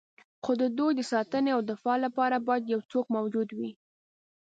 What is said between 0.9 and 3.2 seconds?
د ساتنې او دفاع لپاره باید یو څوک